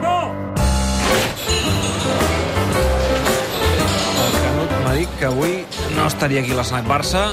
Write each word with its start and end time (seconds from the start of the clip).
Paco! 0.00 0.34
El 4.26 4.32
Canut 4.42 4.74
m'ha 4.84 4.94
dit 4.96 5.10
que 5.18 5.26
avui 5.28 5.54
no 5.96 6.06
estaria 6.06 6.40
aquí 6.42 6.52
a 6.52 6.58
l'Snac 6.60 6.86
Barça. 6.88 7.28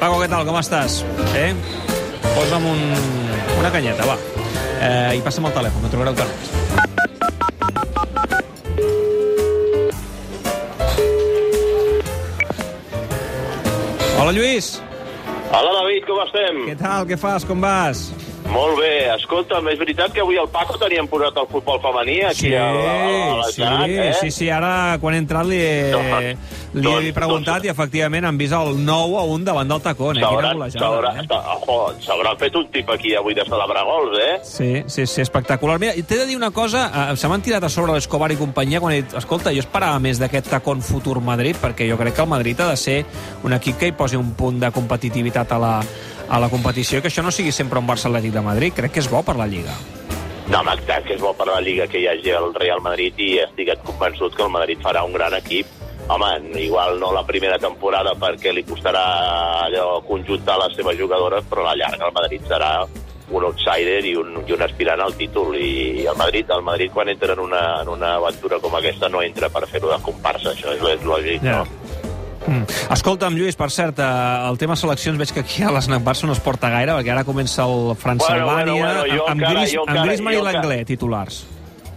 Paco, 0.00 0.20
què 0.22 0.28
tal? 0.30 0.46
Com 0.46 0.58
estàs? 0.60 1.02
Eh? 1.38 1.52
Posa'm 2.34 2.66
un... 2.70 2.82
una 3.58 3.70
canyeta, 3.74 4.06
va. 4.08 4.16
Eh, 4.84 5.16
I 5.18 5.22
passa'm 5.24 5.46
el 5.48 5.54
telèfon, 5.56 5.82
me 5.84 5.90
trobaré 5.92 6.10
el 6.14 6.18
Canut. 6.18 6.40
Hola, 14.18 14.32
Lluís. 14.32 14.78
Hola, 15.54 15.70
David, 15.80 16.06
com 16.08 16.20
estem? 16.24 16.62
Què 16.70 16.76
tal? 16.80 17.04
Què 17.10 17.18
fas? 17.20 17.44
Com 17.46 17.60
vas? 17.62 18.06
Molt 18.54 18.78
bé. 18.78 18.92
Escolta'm, 19.16 19.66
és 19.72 19.78
veritat 19.80 20.12
que 20.14 20.22
avui 20.22 20.38
al 20.38 20.46
Paco 20.52 20.76
teníem 20.78 21.08
posat 21.10 21.36
el 21.42 21.48
futbol 21.50 21.80
femení 21.82 22.20
aquí 22.28 22.46
Sí, 22.46 22.52
a, 22.54 22.68
la, 22.70 22.92
a 22.94 23.38
la 23.40 23.48
sí, 23.50 23.62
eh? 23.64 24.12
sí, 24.20 24.30
sí, 24.30 24.48
ara 24.50 24.96
quan 25.02 25.16
he 25.16 25.20
entrat 25.22 25.48
li 25.48 25.58
he, 25.58 25.90
Doncs- 25.90 26.52
li 26.74 26.80
he 26.80 26.92
doncs- 26.92 27.16
preguntat 27.16 27.56
doncs- 27.56 27.66
i 27.66 27.72
efectivament 27.72 28.28
han 28.30 28.38
vist 28.38 28.54
el 28.54 28.78
9 28.86 29.18
a 29.18 29.24
1 29.34 29.44
davant 29.48 29.74
del 29.74 29.82
tacón, 29.82 30.18
eh? 30.18 30.22
Quina 30.22 30.52
S'haurà 30.70 32.32
eh? 32.32 32.38
fet 32.38 32.56
un 32.56 32.70
tip 32.70 32.90
aquí 32.94 33.14
avui 33.18 33.34
de 33.34 33.44
celebrar 33.48 33.84
gols, 33.84 34.18
eh? 34.22 34.38
Sí, 34.44 34.70
sí, 34.86 35.06
sí, 35.06 35.20
espectacular. 35.22 35.78
Mira, 35.80 35.94
t'he 35.94 36.18
de 36.22 36.26
dir 36.26 36.36
una 36.36 36.50
cosa, 36.50 36.86
eh, 37.10 37.16
se 37.16 37.28
m'han 37.28 37.42
tirat 37.42 37.64
a 37.64 37.68
sobre 37.68 37.92
l'Escobar 37.94 38.30
i 38.32 38.38
companyia 38.38 38.80
quan 38.80 38.94
he 38.94 39.02
dit, 39.02 39.18
escolta, 39.18 39.52
jo 39.54 39.62
esperava 39.64 39.98
més 39.98 40.22
d'aquest 40.22 40.50
tacón 40.54 40.82
futur 40.82 41.20
Madrid, 41.20 41.58
perquè 41.60 41.88
jo 41.90 41.98
crec 41.98 42.14
que 42.14 42.22
el 42.22 42.30
Madrid 42.30 42.60
ha 42.60 42.70
de 42.70 42.76
ser 42.76 43.04
un 43.42 43.52
equip 43.52 43.78
que 43.80 43.90
hi 43.90 43.96
posi 43.98 44.16
un 44.16 44.34
punt 44.38 44.60
de 44.62 44.70
competitivitat 44.74 45.52
a 45.52 45.58
la, 45.58 45.74
a 46.28 46.40
la 46.40 46.48
competició 46.48 46.98
i 46.98 47.02
que 47.04 47.08
això 47.12 47.22
no 47.22 47.30
sigui 47.34 47.52
sempre 47.52 47.78
un 47.78 47.86
Barça 47.88 48.08
Atlètic 48.10 48.32
de 48.32 48.42
Madrid. 48.42 48.74
Crec 48.76 48.92
que 48.96 49.00
és 49.04 49.10
bo 49.10 49.22
per 49.22 49.36
la 49.36 49.46
Lliga. 49.46 49.74
No, 50.48 50.58
home, 50.60 50.74
exacte, 50.76 51.08
que 51.08 51.14
és 51.16 51.22
bo 51.22 51.32
per 51.36 51.46
la 51.48 51.60
Lliga 51.64 51.86
que 51.88 52.00
hi 52.02 52.06
hagi 52.10 52.30
el 52.36 52.50
Real 52.54 52.82
Madrid 52.84 53.14
i 53.18 53.38
estic 53.44 53.70
convençut 53.84 54.34
que 54.36 54.44
el 54.44 54.52
Madrid 54.52 54.82
farà 54.84 55.04
un 55.04 55.12
gran 55.16 55.34
equip. 55.38 55.66
Home, 56.08 56.28
igual 56.60 56.98
no 57.00 57.14
la 57.16 57.22
primera 57.24 57.56
temporada 57.58 58.12
perquè 58.20 58.52
li 58.52 58.64
costarà 58.68 59.04
allò 59.64 60.02
conjuntar 60.04 60.58
les 60.60 60.76
seves 60.76 60.98
jugadores, 60.98 61.46
però 61.48 61.62
a 61.64 61.70
la 61.70 61.78
llarga 61.80 62.10
el 62.10 62.12
Madrid 62.12 62.44
serà 62.50 62.74
un 63.30 63.42
outsider 63.48 64.02
i 64.04 64.12
un, 64.20 64.34
i 64.46 64.52
un 64.52 64.60
aspirant 64.62 65.00
al 65.00 65.14
títol 65.16 65.56
i 65.56 66.04
el 66.04 66.16
Madrid, 66.20 66.50
el 66.52 66.60
Madrid 66.62 66.92
quan 66.92 67.08
entra 67.08 67.32
en 67.32 67.40
una, 67.40 67.80
en 67.80 67.88
una 67.88 68.16
aventura 68.18 68.58
com 68.60 68.76
aquesta 68.76 69.08
no 69.08 69.22
entra 69.24 69.48
per 69.48 69.64
fer-ho 69.66 69.88
de 69.88 69.96
comparsa, 70.04 70.52
això 70.52 70.74
és, 70.76 70.84
és 70.92 71.06
lògic, 71.08 71.40
Ja. 71.42 71.62
no? 71.64 71.83
Mm. 72.46 72.64
Escolta'm, 72.92 73.34
Lluís, 73.38 73.56
per 73.56 73.70
cert, 73.72 73.98
eh, 73.98 74.48
el 74.50 74.58
tema 74.60 74.76
seleccions 74.76 75.16
veig 75.18 75.32
que 75.32 75.40
aquí 75.40 75.62
a 75.64 75.70
l'Snac 75.72 76.02
Barça 76.04 76.26
no 76.28 76.32
es 76.36 76.40
porta 76.44 76.68
gaire, 76.68 76.92
perquè 76.92 77.10
ara 77.14 77.24
comença 77.24 77.64
el 77.64 77.94
França-Albània, 77.96 78.72
Bueno, 78.72 78.74
bueno, 78.76 79.00
bueno, 79.08 79.24
amb, 79.28 79.40
encara- 79.40 79.60
Gris, 79.60 79.74
jo 79.74 79.84
amb 79.86 80.04
Griezmann 80.04 80.34
i 80.34 80.42
l'Anglès, 80.42 80.86
titulars. 80.86 81.46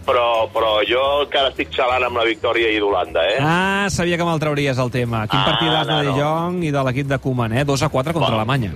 Però, 0.08 0.48
però 0.54 0.78
jo 0.88 1.02
encara 1.26 1.50
estic 1.50 1.68
xalant 1.70 2.02
amb 2.06 2.16
la 2.16 2.24
victòria 2.24 2.70
i 2.72 2.78
d'Holanda, 2.80 3.26
eh? 3.28 3.36
Ah, 3.42 3.86
sabia 3.90 4.16
que 4.16 4.24
me'l 4.24 4.40
trauries, 4.40 4.78
el 4.78 4.90
tema. 4.90 5.26
Quin 5.28 5.38
Ah, 5.40 5.44
partidàs 5.52 5.86
de 5.86 5.92
no, 5.92 5.98
De 5.98 6.04
no. 6.08 6.16
Jong 6.16 6.62
i 6.64 6.70
de 6.70 6.82
l'equip 6.84 7.06
de 7.08 7.18
Koeman, 7.18 7.52
eh? 7.52 7.64
2 7.66 7.82
a 7.82 7.88
4 7.90 8.14
contra 8.14 8.30
Bueno. 8.30 8.40
Alemanya. 8.40 8.72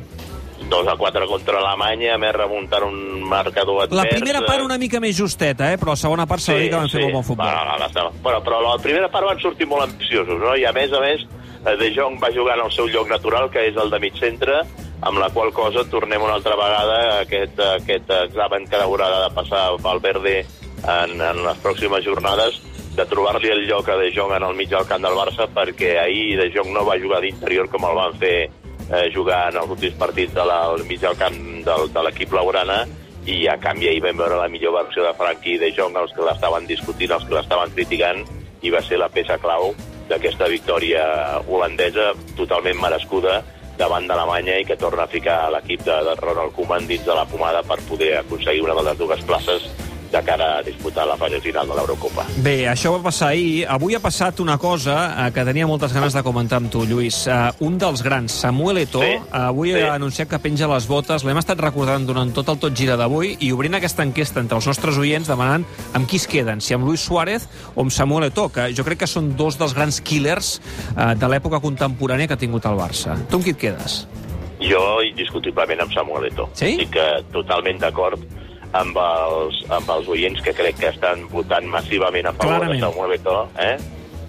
2 0.69 0.87
a 0.89 0.97
4 0.97 1.27
contra 1.27 1.59
Alemanya, 1.59 2.19
més 2.19 2.33
remuntant 2.35 2.83
un 2.85 3.23
marcador 3.23 3.83
advers. 3.85 3.93
La 3.97 4.05
primera 4.11 4.39
eh? 4.41 4.45
part 4.47 4.61
una 4.63 4.77
mica 4.77 5.01
més 5.01 5.17
justeta, 5.17 5.73
eh? 5.73 5.79
però 5.79 5.91
la 5.93 5.97
segona 5.97 6.27
part 6.27 6.41
s'ha 6.43 6.53
de 6.53 6.61
dir 6.61 6.71
que 6.71 6.77
van 6.77 6.89
fer 6.91 7.01
molt 7.03 7.15
bon 7.15 7.25
futbol. 7.25 7.47
Va, 7.47 7.77
la, 7.79 7.89
la, 7.89 8.11
bueno, 8.23 8.43
però 8.43 8.61
la 8.61 8.77
primera 8.83 9.09
part 9.11 9.25
van 9.27 9.41
sortir 9.41 9.67
molt 9.67 9.83
ambiciosos, 9.85 10.39
no? 10.39 10.55
I 10.55 10.65
a 10.67 10.73
més 10.73 10.93
a 10.93 11.01
més, 11.01 11.23
eh, 11.23 11.42
De 11.63 11.93
Jong 11.95 12.19
va 12.19 12.33
jugar 12.35 12.57
en 12.59 12.65
el 12.65 12.73
seu 12.75 12.89
lloc 12.91 13.07
natural, 13.11 13.47
que 13.51 13.63
és 13.69 13.77
el 13.79 13.91
de 13.91 14.01
mig 14.03 14.17
centre, 14.19 14.57
amb 15.03 15.19
la 15.19 15.29
qual 15.35 15.53
cosa 15.55 15.85
tornem 15.91 16.23
una 16.23 16.35
altra 16.39 16.57
vegada 16.59 16.99
a 17.05 17.21
aquest, 17.23 17.59
a 17.59 17.77
aquest 17.79 18.11
examen 18.19 18.67
que 18.71 18.81
haurà 18.83 19.09
de 19.15 19.31
passar 19.35 19.63
Valverde 19.83 20.41
en, 20.43 21.15
en 21.21 21.43
les 21.47 21.63
pròximes 21.63 22.03
jornades 22.07 22.59
de 22.97 23.07
trobar-li 23.09 23.51
el 23.51 23.63
lloc 23.67 23.89
a 23.89 23.97
De 23.99 24.11
Jong 24.15 24.35
en 24.37 24.47
el 24.47 24.59
mig 24.59 24.69
del 24.71 24.87
camp 24.87 25.03
del 25.07 25.17
Barça 25.17 25.47
perquè 25.55 25.95
ahir 26.03 26.37
De 26.41 26.51
Jong 26.55 26.75
no 26.75 26.85
va 26.87 26.99
jugar 27.01 27.23
d'interior 27.25 27.71
com 27.73 27.87
el 27.89 27.97
van 27.97 28.19
fer 28.21 28.37
eh, 28.45 29.07
jugar 29.15 29.47
en 29.53 29.63
els 29.63 29.71
últims 29.75 29.97
partits 30.03 30.35
de 30.35 30.45
la, 30.45 30.59
al 30.69 30.85
mig 30.91 31.01
del 31.01 31.17
camp 31.17 31.39
del, 31.67 31.89
de 31.95 32.05
l'equip 32.07 32.35
laurana 32.37 32.83
i 33.27 33.47
a 33.49 33.57
canvi 33.63 33.89
ahir 33.89 34.03
vam 34.05 34.19
veure 34.19 34.39
la 34.39 34.51
millor 34.51 34.77
versió 34.81 35.07
de 35.07 35.15
Frankie 35.15 35.59
de 35.63 35.71
Jong, 35.77 35.97
els 35.97 36.13
que 36.15 36.27
l'estaven 36.27 36.67
discutint, 36.67 37.15
els 37.15 37.25
que 37.27 37.39
l'estaven 37.39 37.71
criticant, 37.75 38.23
i 38.63 38.71
va 38.71 38.83
ser 38.83 38.99
la 38.99 39.11
peça 39.11 39.39
clau 39.43 39.71
d'aquesta 40.11 40.49
victòria 40.51 41.05
holandesa 41.49 42.13
totalment 42.39 42.81
merescuda 42.83 43.41
davant 43.79 44.07
d'Alemanya 44.09 44.59
i 44.61 44.67
que 44.69 44.77
torna 44.77 45.07
a 45.07 45.11
ficar 45.11 45.39
l'equip 45.55 45.85
de, 45.87 45.97
de 46.07 46.15
Ronald 46.21 46.53
Koeman 46.57 46.87
dins 46.91 47.05
de 47.07 47.17
la 47.17 47.25
pomada 47.29 47.63
per 47.67 47.81
poder 47.89 48.17
aconseguir 48.19 48.63
una 48.67 48.77
de 48.79 48.85
les 48.91 48.99
dues 48.99 49.25
places 49.29 49.71
de 50.13 50.21
cara 50.23 50.59
a 50.59 50.63
disputar 50.63 51.07
la 51.09 51.17
fase 51.17 51.41
final 51.41 51.67
de 51.69 51.75
l'Eurocopa. 51.79 52.27
Bé, 52.45 52.67
això 52.69 52.93
va 52.93 53.01
passar 53.09 53.31
ahir. 53.33 53.65
Avui 53.73 53.97
ha 53.97 54.01
passat 54.05 54.41
una 54.45 54.59
cosa 54.61 54.97
eh, 55.27 55.31
que 55.33 55.45
tenia 55.49 55.67
moltes 55.67 55.95
ganes 55.97 56.13
de 56.13 56.23
comentar 56.23 56.61
amb 56.61 56.71
tu, 56.73 56.85
Lluís. 56.87 57.23
Uh, 57.27 57.49
un 57.65 57.79
dels 57.81 58.03
grans, 58.05 58.33
Samuel 58.45 58.83
Eto'o, 58.85 59.03
Sí, 59.03 59.19
avui 59.33 59.73
sí. 59.73 59.81
ha 59.81 59.95
anunciat 59.97 60.29
que 60.29 60.39
penja 60.43 60.69
les 60.71 60.87
botes. 60.91 61.25
L'hem 61.25 61.41
estat 61.41 61.61
recordant 61.65 62.05
durant 62.07 62.31
tot 62.37 62.53
el 62.53 62.61
tot 62.61 62.77
gira 62.77 62.99
d'avui 63.01 63.37
i 63.41 63.53
obrint 63.57 63.79
aquesta 63.79 64.05
enquesta 64.05 64.43
entre 64.45 64.61
els 64.61 64.69
nostres 64.69 64.99
oients 65.01 65.29
demanant 65.33 65.65
amb 65.97 66.09
qui 66.09 66.21
es 66.21 66.29
queden, 66.29 66.61
si 66.61 66.77
amb 66.77 66.85
Luis 66.87 67.01
Suárez 67.01 67.49
o 67.75 67.81
amb 67.87 67.93
Samuel 67.95 68.29
Eto'o, 68.29 68.51
que 68.53 68.69
jo 68.77 68.85
crec 68.85 69.03
que 69.03 69.09
són 69.11 69.33
dos 69.37 69.57
dels 69.59 69.73
grans 69.75 70.03
killers 70.05 70.59
uh, 70.97 71.15
de 71.17 71.29
l'època 71.33 71.63
contemporània 71.65 72.29
que 72.29 72.37
ha 72.37 72.41
tingut 72.41 72.69
el 72.69 72.77
Barça. 72.79 73.17
Tu 73.31 73.41
amb 73.41 73.47
qui 73.49 73.57
et 73.57 73.61
quedes? 73.65 74.03
Jo, 74.63 75.01
indiscutiblement, 75.03 75.81
amb 75.83 75.93
Samuel 75.97 76.29
Eto'o. 76.29 76.51
Sí? 76.55 76.77
Estic 76.77 76.95
eh, 77.01 77.23
totalment 77.35 77.81
d'acord 77.83 78.21
amb 78.73 78.97
els, 78.97 79.59
amb 79.73 79.91
els 79.97 80.09
oients 80.09 80.41
que 80.45 80.55
crec 80.57 80.79
que 80.81 80.89
estan 80.93 81.27
votant 81.33 81.67
massivament 81.69 82.27
a 82.27 82.33
favor 82.33 82.59
Clarament. 82.59 82.81
de 82.81 82.87
Samuel 82.87 83.17
Eto'o. 83.19 83.43
Eh? 83.61 83.77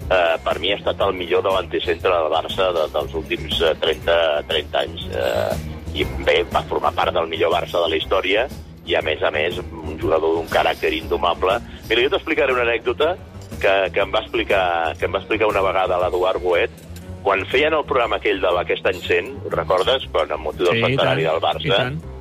Eh, 0.04 0.34
per 0.44 0.58
mi 0.60 0.72
ha 0.72 0.76
estat 0.76 1.00
el 1.00 1.14
millor 1.16 1.42
davanter 1.46 1.80
centre 1.84 2.12
del 2.12 2.28
Barça 2.32 2.68
de, 2.76 2.84
dels 2.92 3.14
últims 3.16 3.60
eh, 3.64 3.72
30, 3.80 4.18
30 4.50 4.82
anys. 4.82 5.06
Eh, 5.08 5.72
I 5.94 6.04
bé, 6.26 6.40
va 6.52 6.64
formar 6.68 6.92
part 6.92 7.14
del 7.14 7.28
millor 7.30 7.52
Barça 7.54 7.80
de 7.80 7.88
la 7.92 7.96
història 7.96 8.48
i, 8.84 8.96
a 8.98 9.00
més 9.00 9.22
a 9.24 9.30
més, 9.32 9.56
un 9.72 9.96
jugador 10.00 10.34
d'un 10.36 10.48
caràcter 10.52 10.92
indomable. 10.92 11.56
Mira, 11.88 12.02
jo 12.04 12.10
t'explicaré 12.12 12.52
una 12.52 12.66
anècdota 12.66 13.14
que, 13.62 13.74
que, 13.94 14.00
em 14.02 14.12
va 14.12 14.20
explicar, 14.20 14.64
que 14.98 15.06
em 15.08 15.14
va 15.14 15.22
explicar 15.22 15.48
una 15.48 15.62
vegada 15.64 15.96
l'Eduard 16.02 16.42
Boet, 16.42 16.82
quan 17.24 17.46
feien 17.48 17.72
el 17.72 17.86
programa 17.88 18.18
aquell 18.20 18.42
de 18.42 18.50
l'Aquest 18.52 18.84
any 18.90 19.00
100, 19.00 19.30
ho 19.46 19.54
recordes? 19.54 20.04
Quan, 20.12 20.28
amb 20.36 20.50
motiu 20.50 20.66
del 20.68 20.76
Sí, 20.76 20.82
centenari 20.84 21.24
del 21.24 21.40
Barça. 21.40 21.78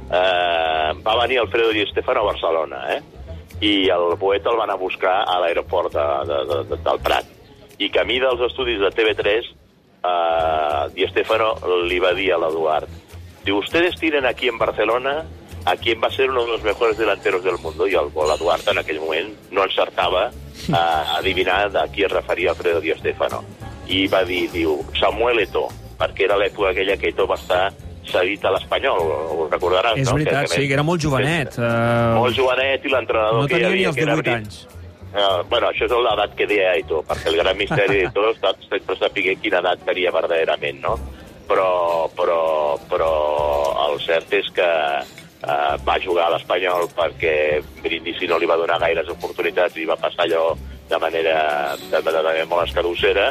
Eh, 0.10 0.90
va 1.06 1.18
venir 1.22 1.40
Alfredo 1.40 1.72
Di 1.72 1.86
Stefano 1.92 2.22
a 2.22 2.32
Barcelona, 2.32 2.82
eh? 2.96 3.02
I 3.64 3.90
el 3.94 4.18
poeta 4.20 4.52
el 4.52 4.58
van 4.58 4.72
a 4.74 4.80
buscar 4.80 5.24
a 5.24 5.40
l'aeroport 5.40 5.94
de, 5.94 6.08
de, 6.28 6.40
de, 6.50 6.58
de, 6.72 6.82
del 6.84 7.00
Prat. 7.04 7.30
I 7.80 7.90
camí 7.90 8.20
dels 8.20 8.42
estudis 8.50 8.82
de 8.82 8.92
TV3, 8.92 9.54
eh, 10.04 10.84
Di 10.94 11.08
Stefano 11.12 11.56
li 11.88 12.00
va 12.04 12.14
dir 12.18 12.34
a 12.34 12.42
l'Eduard, 12.42 12.92
diu, 13.46 13.58
ustedes 13.60 13.96
tienen 14.00 14.26
aquí 14.26 14.48
en 14.48 14.58
Barcelona 14.58 15.24
a 15.66 15.76
quien 15.78 16.02
va 16.02 16.10
ser 16.10 16.30
uno 16.30 16.44
de 16.44 16.52
los 16.52 16.64
mejores 16.64 16.98
delanteros 16.98 17.44
del 17.44 17.58
mundo. 17.58 17.88
I 17.88 17.96
el 17.96 18.12
l'Eduard 18.12 18.68
en 18.68 18.80
aquell 18.80 19.00
moment 19.00 19.32
no 19.52 19.64
encertava 19.64 20.30
a 20.72 21.18
adivinar 21.18 21.72
de 21.72 21.84
qui 21.92 22.04
es 22.04 22.12
referia 22.12 22.52
Alfredo 22.52 22.82
Di 22.82 22.94
Stefano. 23.00 23.44
I 23.88 24.08
va 24.08 24.24
dir, 24.24 24.50
diu, 24.52 24.78
Samuel 25.00 25.44
Eto'o, 25.44 25.70
perquè 26.00 26.28
era 26.28 26.38
l'època 26.40 26.72
aquella 26.72 26.98
que 26.98 27.12
Eto'o 27.12 27.28
va 27.28 27.40
estar 27.40 27.72
cedit 28.10 28.46
a 28.46 28.52
l'Espanyol, 28.56 29.02
ho 29.34 29.48
recordaràs, 29.52 29.98
És 30.02 30.10
no? 30.10 30.16
veritat, 30.18 30.50
sí, 30.52 30.68
que 30.68 30.76
era 30.78 30.84
molt 30.86 31.02
jovenet. 31.04 31.58
Uh, 31.58 32.20
Molt 32.20 32.38
jovenet 32.38 32.86
i 32.86 32.92
l'entrenador 32.94 33.42
no 33.42 33.48
que 33.48 33.58
hi 33.58 33.62
tenia 33.62 33.70
ni 33.70 33.74
havia... 33.80 33.92
els 33.92 33.98
que 34.00 34.06
era 34.08 34.16
18 34.16 34.24
Bri- 34.24 34.36
anys. 34.38 34.64
Uh, 35.14 35.44
bueno, 35.46 35.70
això 35.70 35.86
és 35.86 35.92
l'edat 35.94 36.32
que 36.38 36.48
deia 36.50 36.72
Aito, 36.74 37.04
perquè 37.06 37.30
el 37.30 37.38
gran 37.38 37.58
misteri 37.58 38.00
de 38.02 38.12
tot 38.16 38.32
està 38.34 38.54
sempre 38.66 38.96
saber 38.98 39.36
quina 39.44 39.60
edat 39.62 39.84
tenia 39.86 40.12
verdaderament, 40.16 40.80
no? 40.82 40.96
Però, 41.48 42.08
però, 42.18 42.40
però 42.90 43.12
el 43.90 44.00
cert 44.02 44.32
és 44.34 44.48
que 44.56 44.66
uh, 44.66 45.76
va 45.86 46.00
jugar 46.02 46.30
a 46.30 46.34
l'Espanyol 46.34 46.88
perquè 46.98 47.62
Brindisi 47.84 48.26
no 48.32 48.40
li 48.42 48.50
va 48.50 48.58
donar 48.58 48.80
gaires 48.82 49.12
oportunitats 49.14 49.78
i 49.78 49.86
va 49.86 50.00
passar 50.02 50.26
allò 50.26 50.56
de 50.90 50.98
manera, 51.00 51.38
de, 51.78 52.02
de, 52.02 52.12
de 52.26 52.46
molt 52.50 52.68
escadussera, 52.68 53.30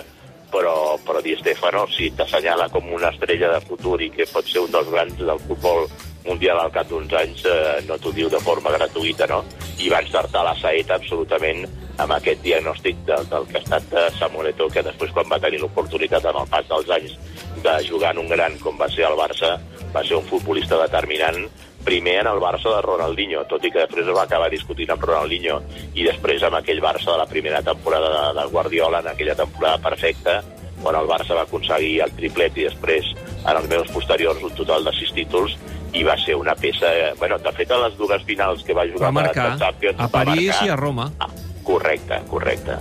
però, 0.52 0.98
però 1.02 1.20
Di 1.24 1.34
Stefano 1.40 1.86
sí 1.90 2.12
t'assenyala 2.14 2.68
com 2.70 2.92
una 2.92 3.10
estrella 3.10 3.50
de 3.54 3.60
futur 3.66 3.98
i 4.04 4.10
que 4.12 4.28
pot 4.30 4.46
ser 4.46 4.62
un 4.62 4.70
dels 4.70 4.90
grans 4.92 5.16
del 5.18 5.40
futbol 5.48 5.88
mundial 6.26 6.60
al 6.60 6.70
cap 6.70 6.86
d'uns 6.86 7.12
anys, 7.18 7.44
eh, 7.48 7.80
no 7.88 7.96
t'ho 7.98 8.12
diu 8.14 8.28
de 8.30 8.38
forma 8.44 8.70
gratuïta, 8.70 9.26
no? 9.26 9.42
I 9.82 9.90
va 9.90 10.02
encertar 10.04 10.44
la 10.46 10.54
saeta 10.60 10.94
absolutament 11.00 11.64
amb 12.02 12.14
aquest 12.14 12.44
diagnòstic 12.44 13.02
del, 13.08 13.26
del 13.32 13.48
que 13.48 13.58
ha 13.58 13.64
estat 13.64 13.96
eh, 13.96 14.06
Samuel 14.20 14.52
Eto'o, 14.52 14.70
que 14.70 14.84
després 14.86 15.10
quan 15.16 15.28
va 15.32 15.40
tenir 15.42 15.60
l'oportunitat 15.62 16.28
amb 16.30 16.44
el 16.44 16.52
pas 16.52 16.68
dels 16.70 16.94
anys 16.98 17.18
de 17.64 17.74
jugar 17.88 18.14
en 18.14 18.22
un 18.22 18.30
gran 18.30 18.56
com 18.62 18.78
va 18.78 18.88
ser 18.92 19.08
el 19.08 19.18
Barça, 19.18 19.56
va 19.92 20.04
ser 20.06 20.16
un 20.20 20.28
futbolista 20.30 20.78
determinant 20.84 21.44
primer 21.84 22.20
en 22.20 22.30
el 22.30 22.40
Barça 22.42 22.70
de 22.76 22.80
Ronaldinho, 22.84 23.44
tot 23.50 23.64
i 23.64 23.70
que 23.70 23.82
després 23.82 24.06
es 24.06 24.16
va 24.16 24.24
acabar 24.24 24.50
discutint 24.52 24.92
amb 24.94 25.04
Ronaldinho, 25.04 25.60
i 25.94 26.06
després 26.06 26.42
amb 26.46 26.60
aquell 26.60 26.82
Barça 26.84 27.12
de 27.12 27.18
la 27.20 27.28
primera 27.30 27.62
temporada 27.62 28.10
de, 28.14 28.40
de 28.40 28.48
Guardiola, 28.54 29.02
en 29.02 29.12
aquella 29.12 29.36
temporada 29.38 29.78
perfecta, 29.90 30.40
on 30.82 30.98
el 30.98 31.10
Barça 31.10 31.36
va 31.38 31.46
aconseguir 31.46 32.00
el 32.06 32.16
triplet 32.18 32.58
i 32.58 32.66
després, 32.70 33.12
en 33.42 33.54
els 33.56 33.68
mesos 33.68 33.92
posteriors, 33.94 34.42
un 34.42 34.54
total 34.58 34.84
de 34.88 34.96
sis 34.98 35.14
títols, 35.14 35.56
i 35.92 36.02
va 36.06 36.16
ser 36.16 36.34
una 36.40 36.54
peça... 36.56 36.88
Eh, 36.88 37.12
bueno, 37.18 37.38
de 37.38 37.52
fet, 37.52 37.70
a 37.70 37.80
les 37.84 37.96
dues 37.98 38.22
finals 38.24 38.62
que 38.64 38.74
va 38.74 38.86
jugar 38.88 39.10
Va 39.10 39.16
marcar 39.20 39.50
de 39.52 39.58
Champions, 39.60 40.00
a 40.00 40.08
París 40.08 40.48
marcar, 40.48 40.66
i 40.66 40.72
a 40.72 40.76
Roma. 40.80 41.10
a, 41.20 41.28
Correcte, 41.62 42.20
correcte. 42.28 42.72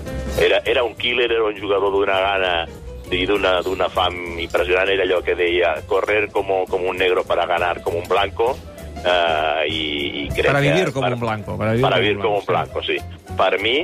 Era, 0.42 0.62
era 0.65 0.83
un 0.83 0.95
killer, 0.95 1.31
era 1.31 1.44
un 1.44 1.59
jugador 1.59 1.92
d'una 1.94 2.18
gana 2.19 2.53
i 3.12 3.25
d'una 3.27 3.89
fam 3.94 4.39
impressionant. 4.39 4.89
Era 4.89 5.06
allò 5.06 5.21
que 5.21 5.36
deia, 5.36 5.75
correr 5.88 6.30
como, 6.31 6.65
como 6.65 6.89
un 6.89 6.98
negro 6.98 7.24
para 7.24 7.45
ganar 7.45 7.81
como 7.83 8.00
un 8.00 8.07
blanco. 8.07 8.57
Uh, 9.01 9.65
i, 9.65 9.86
i 10.21 10.27
crec 10.30 10.45
Para 10.45 10.62
vivir 10.62 10.86
que, 10.86 10.94
com 10.94 11.07
un 11.07 11.19
blanco. 11.19 11.57
Para 11.57 11.71
vivir, 11.71 11.86
para 11.88 12.00
vivir 12.00 12.19
com 12.19 12.38
un 12.38 12.45
blanco, 12.45 12.83
sí. 12.86 13.00
Per 13.38 13.57
mi, 13.59 13.80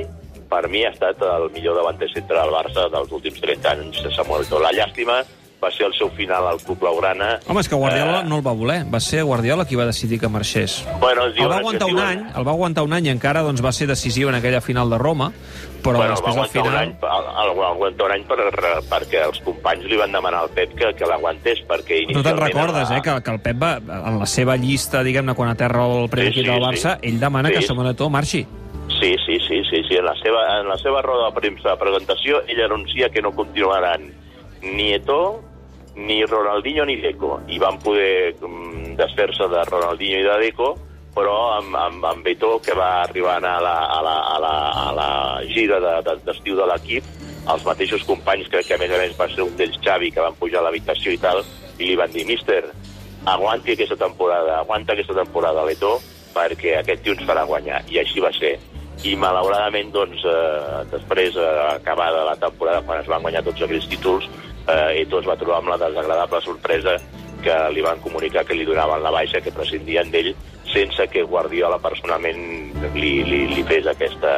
per 0.48 0.68
mi 0.70 0.84
ha 0.86 0.92
estat 0.94 1.22
el 1.26 1.48
millor 1.54 1.80
davanter 1.80 2.10
centre 2.12 2.38
del 2.38 2.54
Barça 2.54 2.86
dels 2.92 3.10
últims 3.12 3.42
30 3.42 3.72
anys, 3.74 4.04
Samuel 4.14 4.46
Eto'o. 4.46 4.62
La 4.62 4.70
llàstima 4.76 5.18
va 5.62 5.70
ser 5.74 5.86
el 5.86 5.94
seu 5.94 6.08
final 6.10 6.46
al 6.46 6.58
Club 6.62 6.78
Blaugrana. 6.78 7.40
Home, 7.48 7.60
és 7.60 7.68
que 7.68 7.74
Guardiola 7.74 8.20
Eh, 8.20 8.24
no 8.28 8.36
el 8.38 8.46
va 8.46 8.52
voler. 8.52 8.84
Va 8.92 9.00
ser 9.00 9.24
Guardiola 9.24 9.64
qui 9.66 9.74
va 9.74 9.84
decidir 9.86 10.20
que 10.20 10.28
marxés. 10.28 10.86
Bueno, 11.00 11.22
es 11.26 11.28
El 11.28 11.34
diuen 11.34 11.50
va 11.50 11.56
aguantar 11.58 11.88
un 11.88 11.96
diuen- 11.96 12.06
any, 12.06 12.36
el 12.36 12.46
va 12.46 12.50
aguantar 12.52 12.84
un 12.84 12.92
any 12.92 13.06
i 13.06 13.10
encara 13.10 13.42
doncs, 13.42 13.64
va 13.64 13.72
ser 13.72 13.88
decisiu 13.88 14.28
en 14.28 14.36
aquella 14.36 14.60
final 14.60 14.88
de 14.90 14.98
Roma, 14.98 15.32
però 15.82 15.96
bueno, 15.98 16.00
va 16.00 16.08
després 16.14 16.36
al 16.36 16.42
aguantar 16.44 16.62
final... 16.62 16.72
un 16.74 16.78
any, 16.78 16.94
el, 17.02 17.50
el, 17.50 17.58
va 17.58 17.68
aguantar 17.70 18.06
un 18.06 18.12
any 18.12 18.24
per, 18.24 18.38
perquè 18.88 19.24
els 19.26 19.40
companys 19.40 19.84
li 19.84 19.96
van 19.96 20.12
demanar 20.12 20.40
al 20.44 20.50
Pep 20.50 20.74
que, 20.78 20.92
que 20.94 21.06
l'aguantés, 21.06 21.64
perquè 21.66 22.04
Tu 22.06 22.12
te'n 22.12 22.14
inicialment... 22.20 22.44
recordes, 22.46 22.90
a- 22.90 22.96
eh, 22.98 23.02
que, 23.02 23.22
que 23.22 23.30
el 23.30 23.40
Pep 23.40 23.62
va, 23.62 23.76
en 23.78 24.18
la 24.20 24.26
seva 24.26 24.56
llista, 24.56 25.02
diguem-ne, 25.02 25.34
quan 25.34 25.50
aterra 25.50 25.86
el 25.86 26.08
primer 26.08 26.32
Sí, 26.32 26.40
equip 26.40 26.46
sí, 26.46 26.50
del 26.52 26.62
sí. 26.62 26.68
Barça, 26.70 26.98
ell 27.02 27.18
demana 27.20 27.48
Sí. 27.48 27.54
que 27.54 27.90
Eto'o 27.90 28.10
marxi. 28.10 28.46
Sí, 29.00 29.14
sí, 29.26 29.38
sí, 29.46 29.62
sí, 29.70 29.82
sí. 29.88 29.96
En 29.96 30.04
la 30.04 30.14
seva, 30.22 30.60
en 30.60 30.68
la 30.68 30.76
seva 30.78 31.02
roda 31.02 31.26
de 31.26 31.32
premsa 31.40 31.70
de 31.70 31.76
presentació, 31.76 32.42
ell 32.48 32.62
anuncia 32.64 33.10
que 33.10 33.20
no 33.22 33.32
continuaran 33.32 34.12
ni 34.62 34.92
Eto'o, 34.94 35.42
ni 35.98 36.20
Ronaldinho 36.24 36.84
ni 36.86 36.96
Deco. 37.02 37.40
I 37.50 37.58
van 37.58 37.78
poder 37.82 38.34
mm, 38.40 38.94
desfer-se 38.98 39.48
de 39.50 39.64
Ronaldinho 39.68 40.20
i 40.22 40.26
de 40.26 40.36
Deco, 40.44 40.72
però 41.14 41.34
amb, 41.58 41.74
amb, 41.74 42.04
amb 42.06 42.26
Eto'o, 42.30 42.60
que 42.62 42.74
va 42.78 43.02
arribar 43.02 43.38
a, 43.42 43.56
la, 43.60 43.76
a, 43.90 44.02
la, 44.06 44.16
a, 44.34 44.36
la, 44.38 44.52
a 44.86 44.92
la 44.94 45.08
gira 45.50 45.80
de- 45.82 45.96
de- 46.06 46.20
d'estiu 46.28 46.54
de, 46.54 46.62
de 46.62 46.68
l'equip, 46.70 47.04
els 47.48 47.64
mateixos 47.66 48.04
companys, 48.06 48.46
crec 48.52 48.66
que 48.68 48.76
a 48.76 48.78
més 48.78 48.92
a 48.92 48.98
més 49.00 49.16
va 49.18 49.26
ser 49.32 49.42
un 49.42 49.56
d'ells 49.56 49.80
Xavi, 49.82 50.12
que 50.14 50.20
van 50.22 50.36
pujar 50.38 50.60
a 50.60 50.66
l'habitació 50.68 51.10
i 51.16 51.18
tal, 51.18 51.42
i 51.78 51.88
li 51.88 51.96
van 51.98 52.12
dir, 52.12 52.26
míster, 52.28 52.60
aguanti 53.26 53.72
aquesta 53.74 53.96
temporada, 53.96 54.60
aguanta 54.60 54.92
aquesta 54.94 55.16
temporada 55.16 55.64
l'Eto, 55.66 55.96
perquè 56.34 56.76
aquest 56.78 57.02
tio 57.02 57.16
ens 57.16 57.24
farà 57.26 57.42
guanyar. 57.48 57.82
I 57.90 57.98
així 58.04 58.20
va 58.22 58.30
ser. 58.36 58.54
I 59.06 59.14
malauradament, 59.16 59.90
doncs, 59.94 60.22
eh, 60.26 60.84
després, 60.92 61.34
eh, 61.36 61.48
acabada 61.72 62.24
la 62.28 62.36
temporada, 62.36 62.82
quan 62.86 63.00
es 63.00 63.06
van 63.10 63.22
guanyar 63.22 63.42
tots 63.46 63.62
aquells 63.62 63.88
títols, 63.90 64.28
eh, 64.68 65.02
Eto 65.02 65.20
es 65.20 65.26
va 65.28 65.36
trobar 65.40 65.62
amb 65.62 65.72
la 65.72 65.80
desagradable 65.80 66.40
sorpresa 66.44 66.96
que 67.42 67.56
li 67.72 67.82
van 67.84 68.00
comunicar 68.04 68.44
que 68.44 68.56
li 68.56 68.66
donaven 68.66 69.02
la 69.02 69.14
baixa, 69.14 69.40
que 69.40 69.54
prescindien 69.54 70.10
d'ell, 70.10 70.32
sense 70.72 71.06
que 71.12 71.22
Guardiola 71.24 71.78
personalment 71.80 72.40
li, 72.94 73.12
li, 73.24 73.44
li 73.54 73.62
fes 73.68 73.86
aquesta, 73.88 74.32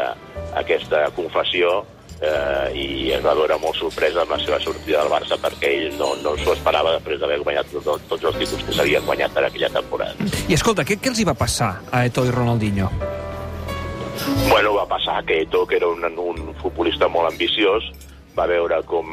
aquesta 0.61 1.07
confessió 1.17 1.81
eh, 2.21 2.67
i 2.77 2.87
es 3.17 3.25
va 3.25 3.35
veure 3.39 3.57
molt 3.63 3.81
sorpresa 3.81 4.23
amb 4.23 4.37
la 4.37 4.41
seva 4.43 4.61
sortida 4.63 5.01
del 5.01 5.13
Barça 5.13 5.41
perquè 5.41 5.73
ell 5.79 5.97
no, 5.99 6.13
no 6.23 6.37
s'ho 6.39 6.55
esperava 6.55 6.95
després 6.99 7.23
d'haver 7.23 7.41
guanyat 7.43 7.73
tot, 7.73 7.89
tot, 7.89 8.07
tots 8.13 8.29
els 8.31 8.39
títols 8.43 8.69
que 8.69 8.77
s'havien 8.77 9.09
guanyat 9.09 9.35
per 9.35 9.47
aquella 9.49 9.73
temporada. 9.81 10.31
I 10.47 10.59
escolta, 10.59 10.87
què, 10.87 11.01
què 11.01 11.13
els 11.15 11.25
hi 11.25 11.27
va 11.29 11.35
passar 11.39 11.73
a 11.91 12.05
Eto'o 12.07 12.29
i 12.29 12.37
Ronaldinho? 12.37 12.93
Bueno, 14.51 14.75
va 14.75 14.87
passar 14.87 15.23
que 15.25 15.41
Eto, 15.43 15.67
que 15.67 15.77
era 15.77 15.89
un, 15.89 16.05
un 16.05 16.55
futbolista 16.61 17.09
molt 17.09 17.31
ambiciós, 17.31 17.87
va 18.37 18.47
veure 18.51 18.83
com 18.87 19.09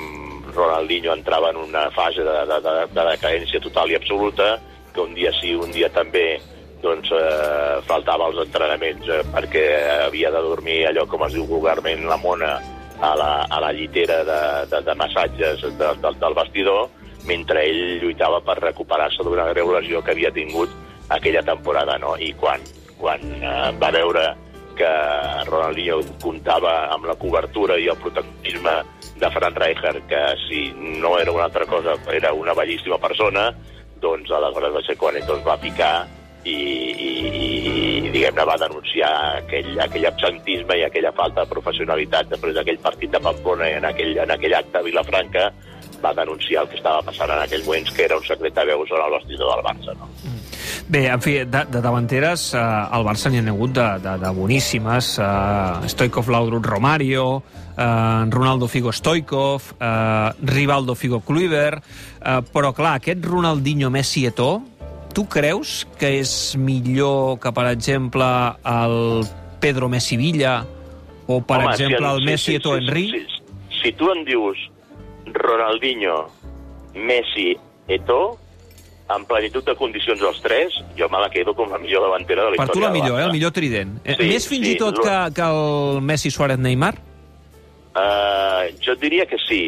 Ronaldinho 0.53 1.13
entrava 1.13 1.51
en 1.51 1.57
una 1.61 1.89
fase 1.91 2.23
de, 2.23 2.37
de, 2.49 2.59
de, 2.65 2.75
de 2.93 3.07
decadència 3.11 3.61
total 3.63 3.91
i 3.91 3.97
absoluta, 3.99 4.57
que 4.93 5.01
un 5.01 5.13
dia 5.13 5.31
sí, 5.39 5.53
un 5.55 5.71
dia 5.71 5.89
també 5.93 6.39
doncs, 6.81 7.11
eh, 7.11 7.81
faltava 7.89 8.27
als 8.29 8.39
entrenaments 8.45 9.07
eh, 9.09 9.21
perquè 9.33 9.65
havia 10.07 10.31
de 10.33 10.41
dormir 10.45 10.79
allò, 10.87 11.05
com 11.09 11.25
es 11.27 11.35
diu 11.37 11.45
vulgarment, 11.49 12.05
la 12.09 12.17
mona 12.21 12.55
a 12.99 13.13
la, 13.17 13.31
a 13.49 13.61
la 13.61 13.71
llitera 13.73 14.23
de, 14.25 14.41
de, 14.71 14.81
de 14.85 14.95
massatges 14.97 15.61
de, 15.61 15.91
de, 16.01 16.13
del 16.21 16.37
vestidor, 16.37 16.89
mentre 17.27 17.63
ell 17.67 18.01
lluitava 18.01 18.41
per 18.45 18.57
recuperar-se 18.61 19.25
d'una 19.25 19.49
greu 19.53 19.73
lesió 19.75 20.01
que 20.01 20.13
havia 20.15 20.33
tingut 20.33 20.73
aquella 21.13 21.43
temporada, 21.45 21.97
no? 22.01 22.15
I 22.17 22.33
quan, 22.39 22.61
quan 22.97 23.21
eh, 23.37 23.71
va 23.81 23.91
veure 23.93 24.29
que 24.77 24.91
Ronaldinho 25.49 26.01
comptava 26.21 26.75
amb 26.93 27.07
la 27.09 27.17
cobertura 27.19 27.77
i 27.81 27.89
el 27.91 27.97
protagonisme 28.01 28.75
de 29.17 29.31
Fran 29.33 29.55
Rijkaard, 29.55 30.05
que 30.09 30.21
si 30.45 30.67
no 30.75 31.17
era 31.19 31.33
una 31.33 31.47
altra 31.49 31.65
cosa, 31.65 31.97
era 32.13 32.33
una 32.33 32.53
bellíssima 32.53 32.99
persona, 33.01 33.49
doncs 34.01 34.31
aleshores 34.31 34.75
va 34.75 34.85
ser 34.85 34.97
quan 35.01 35.17
ell 35.17 35.43
va 35.45 35.57
picar 35.57 35.93
i, 36.47 36.53
i, 36.53 37.11
i 38.07 38.11
diguem-ne, 38.13 38.45
va 38.47 38.57
denunciar 38.61 39.11
aquell, 39.41 39.73
aquell 39.83 40.05
absentisme 40.09 40.77
i 40.79 40.85
aquella 40.85 41.11
falta 41.17 41.43
de 41.43 41.51
professionalitat 41.51 42.29
després 42.31 42.55
d'aquell 42.55 42.79
partit 42.83 43.11
de 43.11 43.21
Pamplona 43.23 43.71
i 43.71 43.79
en 43.79 43.89
aquell, 43.89 44.13
en 44.23 44.35
aquell 44.37 44.55
acte 44.59 44.79
a 44.79 44.85
Vilafranca 44.85 45.49
va 46.03 46.13
denunciar 46.13 46.63
el 46.63 46.69
que 46.71 46.77
estava 46.79 47.01
passant 47.03 47.33
en 47.33 47.41
aquells 47.41 47.65
moments, 47.65 47.93
que 47.97 48.05
era 48.05 48.17
un 48.17 48.25
secret 48.25 48.53
de 48.53 48.67
veus 48.69 48.93
en 48.93 49.01
el 49.01 49.15
vestidor 49.17 49.55
del 49.55 49.65
Barça. 49.65 49.97
No? 49.97 50.09
Bé, 50.87 51.07
en 51.11 51.19
fi, 51.19 51.33
de, 51.43 51.65
de 51.67 51.81
davanteres, 51.83 52.53
eh, 52.55 52.59
al 52.59 53.03
Barça 53.03 53.27
n'hi 53.27 53.41
ha 53.41 53.49
hagut 53.51 53.73
de, 53.75 53.87
de, 53.99 54.13
de 54.21 54.29
boníssimes. 54.31 55.17
Eh, 55.19 55.89
Stoikov, 55.91 56.29
Laudrup, 56.31 56.63
Romario, 56.65 57.43
eh, 57.75 58.23
Ronaldo 58.31 58.69
Figo 58.71 58.93
Stoikov, 58.95 59.73
eh, 59.81 60.31
Rivaldo 60.47 60.95
Figo 60.95 61.19
Kluivert, 61.19 61.83
eh, 61.83 62.39
però 62.53 62.71
clar, 62.71 63.01
aquest 63.01 63.25
Ronaldinho 63.25 63.91
Messi 63.91 64.25
Eto'o, 64.31 64.61
tu 65.11 65.27
creus 65.27 65.83
que 65.99 66.13
és 66.21 66.31
millor 66.55 67.35
que, 67.43 67.51
per 67.51 67.67
exemple, 67.73 68.31
el 68.63 69.27
Pedro 69.59 69.91
Messi 69.91 70.15
Villa 70.15 70.61
o, 71.27 71.41
per 71.41 71.65
Home, 71.65 71.71
exemple, 71.73 72.05
si 72.05 72.13
el 72.13 72.25
Messi 72.31 72.55
Eto'o 72.61 72.79
Henry? 72.79 73.07
Si, 73.11 73.23
si, 73.27 73.79
si 73.81 73.95
tu 73.99 74.07
em 74.15 74.23
dius 74.23 74.69
Ronaldinho, 75.35 76.29
Messi, 76.95 77.57
Eto'o, 77.91 78.37
en 79.15 79.25
plenitud 79.25 79.63
de 79.63 79.75
condicions 79.79 80.21
els 80.21 80.39
tres, 80.43 80.75
jo 80.97 81.07
me 81.09 81.19
la 81.21 81.29
quedo 81.31 81.53
com 81.55 81.71
la 81.71 81.79
millor 81.79 82.03
davantera 82.03 82.45
de 82.45 82.51
la 82.51 82.59
Per 82.59 82.67
tu 82.73 82.81
la 82.81 82.89
història 82.89 83.03
millor, 83.03 83.19
eh? 83.19 83.25
El 83.29 83.35
millor 83.35 83.53
trident. 83.55 83.97
Eh, 84.03 84.15
Sí, 84.17 84.29
Més 84.33 84.47
fins 84.47 84.65
sí, 84.65 84.73
i 84.75 84.79
tot 84.79 84.99
que, 84.99 85.17
que 85.35 85.47
el 85.47 86.01
Messi 86.01 86.31
Suárez 86.31 86.59
Neymar? 86.59 86.95
Uh, 87.97 88.67
jo 88.83 88.95
diria 88.99 89.25
que 89.25 89.39
sí. 89.47 89.61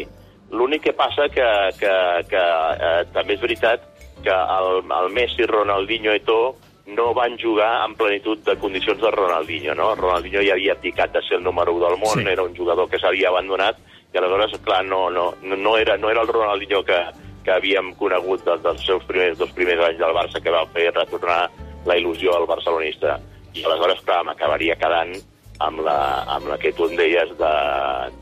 L'únic 0.51 0.83
que 0.83 0.93
passa 0.97 1.29
que, 1.29 1.45
que, 1.79 1.93
que 2.29 2.41
uh, 2.41 3.03
també 3.13 3.37
és 3.37 3.41
veritat 3.41 3.85
que 4.23 4.33
el, 4.33 4.83
el 4.83 5.13
Messi, 5.15 5.45
Ronaldinho 5.47 6.11
i 6.11 6.19
Eto'o 6.19 6.55
no 6.89 7.13
van 7.13 7.37
jugar 7.37 7.85
en 7.85 7.93
plenitud 7.95 8.41
de 8.43 8.55
condicions 8.57 8.99
de 8.99 9.11
Ronaldinho, 9.11 9.75
no? 9.77 9.93
Ronaldinho 9.95 10.41
ja 10.41 10.55
havia 10.57 10.75
picat 10.81 11.13
de 11.13 11.21
ser 11.21 11.37
el 11.37 11.43
número 11.45 11.73
1 11.77 11.85
del 11.85 11.97
món, 12.01 12.17
sí. 12.17 12.27
era 12.27 12.43
un 12.43 12.55
jugador 12.57 12.89
que 12.89 12.99
s'havia 12.99 13.29
abandonat, 13.29 13.77
i 14.09 14.17
aleshores, 14.17 14.57
clar, 14.65 14.83
no, 14.85 15.07
no, 15.13 15.31
no, 15.43 15.77
era, 15.77 15.97
no 15.97 16.09
era 16.09 16.23
el 16.25 16.27
Ronaldinho 16.27 16.81
que, 16.83 16.97
que 17.43 17.51
havíem 17.51 17.93
conegut 17.99 18.43
dels, 18.45 18.61
dels 18.63 18.85
seus 18.85 19.03
primers, 19.09 19.37
dos 19.39 19.51
primers 19.57 19.81
anys 19.87 19.99
del 19.99 20.13
Barça, 20.15 20.41
que 20.43 20.51
va 20.53 20.65
fer 20.73 20.89
retornar 20.95 21.49
la 21.85 21.95
il·lusió 21.97 22.35
al 22.35 22.47
barcelonista. 22.49 23.19
I 23.55 23.63
aleshores, 23.65 24.01
clar, 24.05 24.23
m'acabaria 24.27 24.75
quedant 24.77 25.15
amb 25.59 25.81
la, 25.83 26.23
amb 26.35 26.47
la 26.47 26.57
que 26.61 26.71
tu 26.71 26.85
em 26.87 26.95
deies 26.95 27.31
de, 27.39 27.53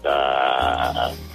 de 0.05 0.15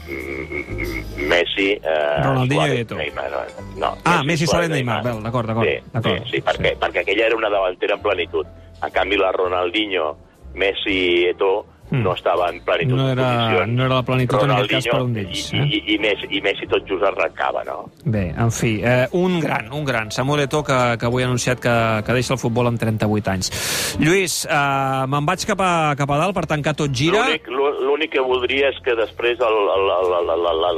mm, 0.08 1.28
Messi... 1.28 1.68
Eh, 1.82 2.22
Ronaldinho 2.24 2.66
i 2.74 2.80
Eto'o. 2.82 2.98
Neymar, 2.98 3.30
no, 3.30 3.42
no, 3.78 3.92
Ah, 4.04 4.22
Messi, 4.24 4.46
Suárez, 4.46 4.70
Neymar. 4.70 5.02
Vel, 5.04 5.22
d'acord, 5.22 5.46
d'acord, 5.46 5.68
Sí, 5.68 5.78
sí, 5.78 6.30
sí, 6.30 6.42
perquè, 6.42 6.72
Sí. 6.74 6.80
perquè 6.80 7.00
aquella 7.04 7.26
era 7.26 7.36
una 7.36 7.50
davantera 7.50 7.94
en 7.94 8.02
plenitud. 8.02 8.46
A 8.80 8.90
canvi, 8.90 9.16
la 9.16 9.30
Ronaldinho, 9.32 10.16
Messi 10.54 10.96
i 10.96 11.28
Eto'o 11.30 11.64
Mm. 11.92 12.02
no 12.02 12.14
estava 12.14 12.46
en 12.48 12.60
plenitud 12.64 12.96
No 12.96 13.06
de 13.06 13.12
era, 13.12 13.22
condicions. 13.28 13.72
no 13.76 13.84
era 13.84 13.94
la 13.96 14.02
plenitud 14.02 14.42
en 14.42 14.50
aquest 14.50 14.70
cas 14.72 14.86
per 14.88 15.00
un 15.02 15.10
i, 15.10 15.14
d'ells. 15.20 15.42
i, 15.52 15.56
Eh? 15.58 15.64
i, 15.68 15.80
i, 15.94 15.98
Messi, 15.98 16.26
i 16.30 16.40
Messi 16.40 16.66
tot 16.66 16.86
just 16.88 17.02
arrencava, 17.04 17.62
no? 17.68 17.90
Bé, 18.04 18.30
en 18.32 18.50
fi, 18.50 18.80
eh, 18.82 19.06
un 19.12 19.38
gran, 19.40 19.70
un 19.72 19.84
gran. 19.84 20.10
Samuel 20.10 20.40
Eto'o, 20.46 20.64
que, 20.64 20.78
que 20.98 21.06
avui 21.06 21.22
ha 21.22 21.26
anunciat 21.26 21.60
que, 21.60 21.74
que 22.06 22.12
deixa 22.16 22.32
el 22.32 22.40
futbol 22.40 22.66
amb 22.72 22.80
38 22.80 23.30
anys. 23.30 23.52
Lluís, 24.00 24.46
eh, 24.48 25.04
me'n 25.06 25.26
vaig 25.28 25.44
cap 25.52 25.60
a, 25.60 25.72
cap 26.00 26.10
a 26.10 26.18
dalt 26.24 26.34
per 26.34 26.46
tancar 26.46 26.74
tot 26.74 26.90
gira. 26.90 27.26
L'únic- 27.28 27.48
l'ú- 27.52 27.70
L'únic 27.92 28.12
que 28.16 28.20
voldria 28.24 28.70
és 28.72 28.78
que 28.80 28.94
després 28.96 29.36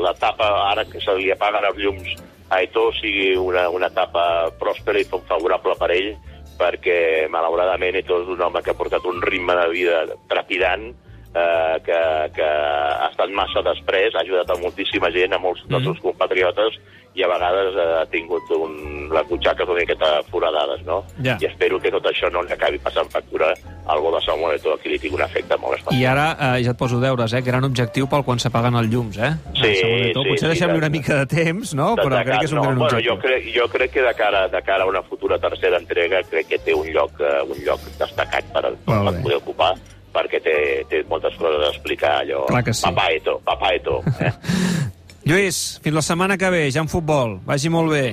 l'etapa, 0.03 0.49
ara 0.71 0.85
que 0.85 1.01
se 1.01 1.15
li 1.19 1.31
apaguen 1.31 1.65
els 1.69 1.79
llums 1.79 2.15
a 2.51 2.61
Eto'o, 2.63 2.93
sigui 2.99 3.35
una, 3.41 3.69
una 3.73 3.87
etapa 3.91 4.51
pròspera 4.61 5.01
i 5.01 5.05
favorable 5.09 5.75
per 5.81 5.91
ell, 5.95 6.11
perquè 6.59 7.27
malauradament 7.33 7.97
Eto'o 7.99 8.23
és 8.23 8.29
un 8.35 8.43
home 8.47 8.63
que 8.63 8.71
ha 8.75 8.79
portat 8.79 9.05
un 9.11 9.21
ritme 9.23 9.57
de 9.59 9.69
vida 9.73 10.03
trepidant, 10.31 10.91
eh, 11.35 11.77
que, 11.85 12.01
que 12.35 12.45
ha 12.49 13.09
estat 13.11 13.31
massa 13.35 13.63
després, 13.67 14.15
ha 14.15 14.23
ajudat 14.23 14.51
a 14.51 14.59
moltíssima 14.63 15.11
gent, 15.11 15.33
a 15.35 15.39
molts 15.39 15.63
dels 15.67 15.83
Mhm. 15.83 15.85
seus 15.93 16.01
compatriotes, 16.01 16.79
i 17.15 17.23
a 17.23 17.29
vegades 17.31 17.77
eh, 17.79 18.01
ha 18.01 18.07
tingut 18.11 18.43
un, 18.59 19.09
les 19.13 19.27
butxaques 19.29 19.69
una 19.69 19.79
miqueta 19.81 20.09
foradades, 20.31 20.81
no? 20.87 21.05
Ja. 21.23 21.37
I 21.41 21.47
espero 21.47 21.79
que 21.79 21.91
tot 21.95 22.05
això 22.11 22.27
no 22.33 22.43
li 22.43 22.51
acabi 22.53 22.79
passant 22.83 23.07
factura 23.11 23.53
al 23.87 24.01
bo 24.01 24.11
de 24.17 24.21
Samuel 24.25 24.57
Eto'o, 24.57 24.77
que 24.83 24.89
li 24.89 24.99
tingui 24.99 25.21
un 25.21 25.23
efecte 25.23 25.57
molt 25.63 25.77
especial. 25.79 26.01
I 26.01 26.07
ara 26.11 26.25
eh, 26.33 26.65
ja 26.65 26.73
et 26.73 26.77
poso 26.79 26.99
deures, 26.99 27.33
eh? 27.33 27.43
Gran 27.47 27.63
objectiu 27.69 28.09
pel 28.11 28.25
quan 28.27 28.39
s'apaguen 28.43 28.75
els 28.81 28.91
llums, 28.91 29.19
eh? 29.19 29.31
Sí, 29.55 29.75
sí, 29.77 30.13
Potser 30.15 30.39
sí, 30.39 30.47
deixem-li 30.57 30.73
de- 30.75 30.83
una 30.83 30.89
mica 30.91 31.21
de 31.23 31.27
temps, 31.27 31.75
no? 31.75 31.95
De- 31.95 32.03
Però 32.03 32.17
de 32.19 32.25
crec 32.25 32.39
que 32.41 32.45
és 32.47 32.53
un 32.53 32.59
no, 32.59 32.63
gran 32.65 32.79
bueno, 32.79 32.97
objectiu. 32.97 33.15
jo, 33.15 33.21
crec, 33.21 33.47
jo 33.55 33.69
crec 33.69 33.91
que 33.93 34.03
de 34.03 34.15
cara, 34.15 34.49
de 34.49 34.63
cara 34.63 34.83
a 34.83 34.87
una 34.87 35.03
futura 35.03 35.39
tercera 35.39 35.79
entrega 35.79 36.23
crec 36.29 36.49
que 36.49 36.59
té 36.59 36.75
un 36.75 36.87
lloc, 36.91 37.13
eh, 37.21 37.43
un 37.47 37.59
lloc 37.65 37.81
destacat 37.99 38.45
per, 38.53 38.75
per 38.75 39.23
poder 39.23 39.37
ocupar 39.37 39.75
perquè 40.15 40.41
té, 40.45 40.55
té 40.91 41.03
moltes 41.11 41.35
coses 41.41 41.67
a 41.67 41.71
explicar, 41.75 42.21
allò. 42.23 42.45
Clar 42.51 42.63
que 42.65 42.73
sí. 42.75 42.87
Papà 42.87 43.09
Eto, 43.17 43.41
papà 43.45 43.75
Eto. 43.75 44.01
Eh? 44.21 44.33
Lluís, 45.29 45.81
fins 45.83 45.95
la 45.97 46.03
setmana 46.05 46.37
que 46.39 46.51
ve, 46.53 46.67
ja 46.71 46.83
en 46.85 46.89
futbol. 46.93 47.39
Vagi 47.49 47.71
molt 47.73 47.93
bé. 47.93 48.07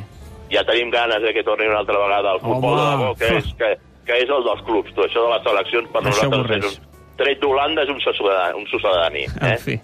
ja 0.52 0.66
tenim 0.68 0.90
ganes 0.92 1.22
de 1.24 1.32
que 1.32 1.44
torni 1.48 1.64
una 1.68 1.80
altra 1.80 1.96
vegada 1.96 2.32
al 2.34 2.40
futbol 2.44 2.74
Home. 2.76 2.82
de 2.84 2.92
debò, 2.92 3.12
que 3.16 3.28
és, 3.38 3.46
que, 3.60 3.68
que 4.08 4.18
és 4.20 4.30
el 4.30 4.44
dels 4.44 4.64
clubs. 4.68 4.92
Tu, 4.96 5.04
això 5.06 5.24
de 5.24 5.30
les 5.32 5.44
seleccions 5.48 5.88
per 5.94 6.02
Això 6.04 6.26
nosaltres 6.28 6.58
és 6.66 6.80
un... 6.80 6.88
Tret 7.22 7.40
d'Holanda 7.44 7.84
és 7.86 7.90
un 7.94 8.00
sucedani. 8.02 8.58
Un 8.60 8.66
sucedani 8.72 9.24
En 9.30 9.52
eh? 9.54 9.58
fi. 9.62 9.76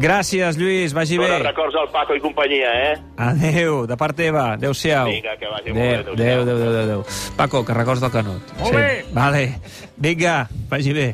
Gràcies, 0.00 0.56
Lluís, 0.56 0.92
vagi 0.96 1.18
bé. 1.18 1.26
Dóna 1.28 1.48
records 1.50 1.74
al 1.76 1.88
Paco 1.92 2.14
i 2.16 2.20
companyia, 2.22 2.70
eh? 2.92 2.94
Adéu, 3.20 3.82
de 3.90 3.96
part 4.00 4.16
teva. 4.16 4.52
Adéu-siau. 4.54 5.10
Vinga, 5.10 5.34
que 5.40 5.48
vagi 5.50 5.74
molt 5.74 5.80
bé, 5.82 5.88
Adéu, 5.98 6.12
adéu-siau. 6.14 6.40
adéu, 6.40 6.42
adéu, 6.42 6.68
adéu, 6.68 6.82
adéu. 6.84 7.04
Paco, 7.36 7.64
que 7.66 7.74
records 7.76 8.00
del 8.00 8.12
Canut. 8.14 8.54
Molt 8.60 8.76
bé. 8.76 9.04
Vale. 9.12 9.44
Vinga, 10.00 10.36
vagi 10.70 10.92
bé. 10.96 11.10